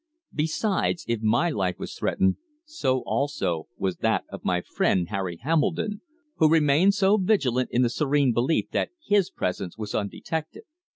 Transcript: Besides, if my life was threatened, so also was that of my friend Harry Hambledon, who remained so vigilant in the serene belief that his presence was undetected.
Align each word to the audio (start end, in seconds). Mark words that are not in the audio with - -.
Besides, 0.33 1.05
if 1.07 1.21
my 1.21 1.51
life 1.51 1.77
was 1.77 1.93
threatened, 1.93 2.37
so 2.65 3.01
also 3.01 3.67
was 3.77 3.97
that 3.97 4.23
of 4.29 4.43
my 4.43 4.61
friend 4.61 5.09
Harry 5.09 5.37
Hambledon, 5.43 6.01
who 6.37 6.49
remained 6.49 6.95
so 6.95 7.17
vigilant 7.17 7.69
in 7.71 7.83
the 7.83 7.87
serene 7.91 8.33
belief 8.33 8.71
that 8.71 8.89
his 9.05 9.29
presence 9.29 9.77
was 9.77 9.93
undetected. 9.93 10.63